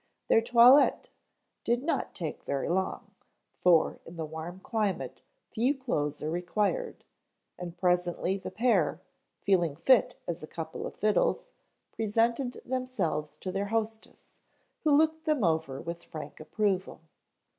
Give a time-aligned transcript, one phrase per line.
[0.29, 1.09] Their toilet
[1.63, 3.11] did not take very long,
[3.59, 7.03] for in the warm climate few clothes are required,
[7.59, 8.99] and presently the pair,
[9.43, 11.45] feeling fit as a couple of fiddles,
[11.91, 14.25] presented themselves to their hostess,
[14.83, 17.01] who looked them over with frank approval.